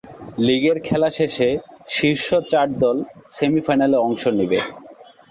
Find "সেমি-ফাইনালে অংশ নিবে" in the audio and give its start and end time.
3.27-4.59